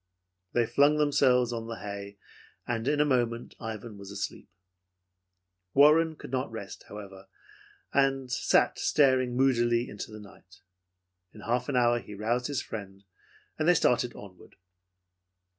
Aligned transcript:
They 0.53 0.65
flung 0.65 0.97
themselves 0.97 1.53
on 1.53 1.67
the 1.67 1.75
hay, 1.77 2.17
and 2.65 2.87
in 2.87 2.99
a 2.99 3.05
moment 3.05 3.53
Ivan 3.59 3.99
was 3.99 4.09
asleep. 4.09 4.49
Warren 5.75 6.15
could 6.15 6.31
not 6.31 6.51
rest, 6.51 6.85
however, 6.89 7.27
and 7.93 8.31
sat 8.31 8.79
staring 8.79 9.37
moodily 9.37 9.87
into 9.87 10.11
the 10.11 10.19
night. 10.19 10.63
In 11.35 11.41
half 11.41 11.69
an 11.69 11.75
hour 11.75 11.99
he 11.99 12.15
roused 12.15 12.47
his 12.47 12.63
friend, 12.63 13.03
and 13.59 13.67
they 13.67 13.75
started 13.75 14.15
onward. 14.15 14.55